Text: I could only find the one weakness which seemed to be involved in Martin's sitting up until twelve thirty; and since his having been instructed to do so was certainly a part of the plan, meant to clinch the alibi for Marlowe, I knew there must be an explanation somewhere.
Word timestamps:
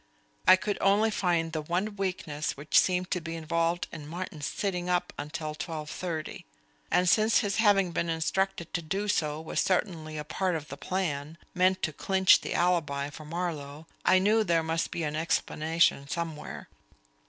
I 0.47 0.55
could 0.55 0.79
only 0.81 1.11
find 1.11 1.51
the 1.53 1.61
one 1.61 1.95
weakness 1.95 2.57
which 2.57 2.79
seemed 2.79 3.11
to 3.11 3.21
be 3.21 3.35
involved 3.35 3.87
in 3.91 4.07
Martin's 4.07 4.47
sitting 4.47 4.89
up 4.89 5.13
until 5.15 5.53
twelve 5.53 5.91
thirty; 5.91 6.47
and 6.89 7.07
since 7.07 7.41
his 7.41 7.57
having 7.57 7.91
been 7.91 8.09
instructed 8.09 8.73
to 8.73 8.81
do 8.81 9.07
so 9.07 9.39
was 9.39 9.59
certainly 9.59 10.17
a 10.17 10.23
part 10.23 10.55
of 10.55 10.69
the 10.69 10.75
plan, 10.75 11.37
meant 11.53 11.83
to 11.83 11.93
clinch 11.93 12.41
the 12.41 12.55
alibi 12.55 13.11
for 13.11 13.25
Marlowe, 13.25 13.85
I 14.03 14.17
knew 14.17 14.43
there 14.43 14.63
must 14.63 14.89
be 14.89 15.03
an 15.03 15.15
explanation 15.15 16.07
somewhere. 16.07 16.67